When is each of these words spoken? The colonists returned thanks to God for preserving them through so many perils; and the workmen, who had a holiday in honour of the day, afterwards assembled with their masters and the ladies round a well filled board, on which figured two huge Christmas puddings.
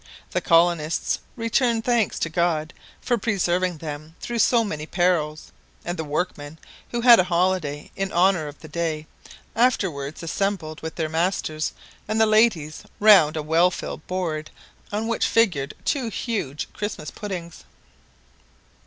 The 0.31 0.41
colonists 0.41 1.19
returned 1.35 1.85
thanks 1.85 2.17
to 2.17 2.27
God 2.29 2.73
for 3.01 3.19
preserving 3.19 3.77
them 3.77 4.15
through 4.19 4.39
so 4.39 4.63
many 4.63 4.87
perils; 4.87 5.51
and 5.85 5.95
the 5.95 6.03
workmen, 6.03 6.57
who 6.89 7.01
had 7.01 7.19
a 7.19 7.25
holiday 7.25 7.91
in 7.95 8.11
honour 8.11 8.47
of 8.47 8.59
the 8.61 8.67
day, 8.67 9.05
afterwards 9.55 10.23
assembled 10.23 10.81
with 10.81 10.95
their 10.95 11.07
masters 11.07 11.73
and 12.07 12.19
the 12.19 12.25
ladies 12.25 12.81
round 12.99 13.37
a 13.37 13.43
well 13.43 13.69
filled 13.69 14.07
board, 14.07 14.49
on 14.91 15.07
which 15.07 15.23
figured 15.27 15.75
two 15.85 16.09
huge 16.09 16.73
Christmas 16.73 17.11
puddings. 17.11 17.63